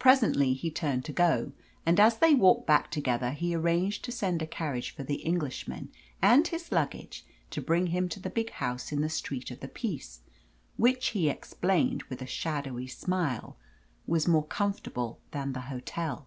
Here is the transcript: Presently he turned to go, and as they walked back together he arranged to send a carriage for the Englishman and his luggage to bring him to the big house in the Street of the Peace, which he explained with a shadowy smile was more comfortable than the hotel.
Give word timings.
Presently 0.00 0.54
he 0.54 0.72
turned 0.72 1.04
to 1.04 1.12
go, 1.12 1.52
and 1.86 2.00
as 2.00 2.18
they 2.18 2.34
walked 2.34 2.66
back 2.66 2.90
together 2.90 3.30
he 3.30 3.54
arranged 3.54 4.02
to 4.04 4.10
send 4.10 4.42
a 4.42 4.44
carriage 4.44 4.90
for 4.90 5.04
the 5.04 5.22
Englishman 5.22 5.92
and 6.20 6.48
his 6.48 6.72
luggage 6.72 7.24
to 7.50 7.60
bring 7.62 7.86
him 7.86 8.08
to 8.08 8.18
the 8.18 8.28
big 8.28 8.50
house 8.50 8.90
in 8.90 9.02
the 9.02 9.08
Street 9.08 9.52
of 9.52 9.60
the 9.60 9.68
Peace, 9.68 10.18
which 10.76 11.10
he 11.10 11.28
explained 11.28 12.02
with 12.08 12.20
a 12.20 12.26
shadowy 12.26 12.88
smile 12.88 13.56
was 14.04 14.26
more 14.26 14.46
comfortable 14.48 15.20
than 15.30 15.52
the 15.52 15.60
hotel. 15.70 16.26